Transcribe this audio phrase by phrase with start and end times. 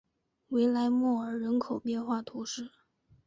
[0.47, 2.71] 维莱莫尔人口变化图示